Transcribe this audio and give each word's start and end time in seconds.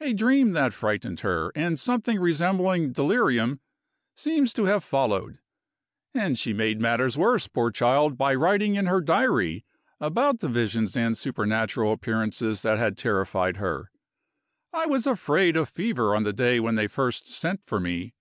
A 0.00 0.12
dream 0.12 0.50
that 0.54 0.72
frightened 0.74 1.20
her, 1.20 1.52
and 1.54 1.78
something 1.78 2.18
resembling 2.18 2.90
delirium, 2.90 3.60
seems 4.16 4.52
to 4.54 4.64
have 4.64 4.82
followed. 4.82 5.38
And 6.12 6.36
she 6.36 6.52
made 6.52 6.80
matters 6.80 7.16
worse, 7.16 7.46
poor 7.46 7.70
child, 7.70 8.18
by 8.18 8.34
writing 8.34 8.74
in 8.74 8.86
her 8.86 9.00
diary 9.00 9.64
about 10.00 10.40
the 10.40 10.48
visions 10.48 10.96
and 10.96 11.16
supernatural 11.16 11.92
appearances 11.92 12.62
that 12.62 12.78
had 12.80 12.96
terrified 12.96 13.58
her. 13.58 13.92
I 14.72 14.86
was 14.86 15.06
afraid 15.06 15.56
of 15.56 15.68
fever, 15.68 16.16
on 16.16 16.24
the 16.24 16.32
day 16.32 16.58
when 16.58 16.74
they 16.74 16.88
first 16.88 17.28
sent 17.28 17.60
for 17.64 17.78
me. 17.78 18.16